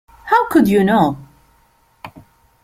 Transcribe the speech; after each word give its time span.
How 0.25 0.47
could 0.47 0.67
you 0.67 0.83
know? 0.83 1.15